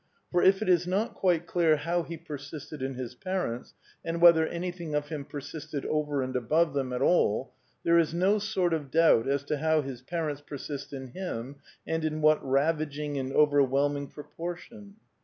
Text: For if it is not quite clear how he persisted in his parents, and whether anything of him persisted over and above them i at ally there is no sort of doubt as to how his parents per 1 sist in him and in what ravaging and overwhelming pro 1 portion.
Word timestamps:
For 0.31 0.41
if 0.41 0.63
it 0.63 0.67
is 0.67 0.87
not 0.87 1.13
quite 1.13 1.45
clear 1.45 1.75
how 1.75 2.01
he 2.01 2.17
persisted 2.17 2.81
in 2.81 2.95
his 2.95 3.13
parents, 3.13 3.75
and 4.03 4.19
whether 4.19 4.47
anything 4.47 4.95
of 4.95 5.09
him 5.09 5.25
persisted 5.25 5.85
over 5.85 6.23
and 6.23 6.35
above 6.35 6.73
them 6.73 6.91
i 6.91 6.95
at 6.95 7.03
ally 7.03 7.43
there 7.83 7.99
is 7.99 8.11
no 8.11 8.39
sort 8.39 8.73
of 8.73 8.89
doubt 8.89 9.27
as 9.27 9.43
to 9.43 9.59
how 9.59 9.83
his 9.83 10.01
parents 10.01 10.41
per 10.41 10.55
1 10.55 10.57
sist 10.61 10.91
in 10.91 11.09
him 11.09 11.57
and 11.85 12.03
in 12.03 12.19
what 12.21 12.43
ravaging 12.43 13.19
and 13.19 13.31
overwhelming 13.33 14.07
pro 14.07 14.23
1 14.23 14.27
portion. 14.35 14.95